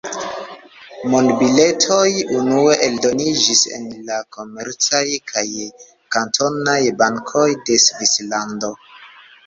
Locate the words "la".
4.09-4.19